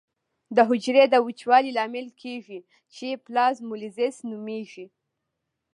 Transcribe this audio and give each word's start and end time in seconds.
د 0.55 0.57
حجرې 0.69 1.03
د 1.09 1.15
وچوالي 1.27 1.71
لامل 1.77 2.07
کیږي 2.21 2.59
چې 2.95 3.21
پلازمولیزس 3.25 4.15
نومېږي. 4.29 4.85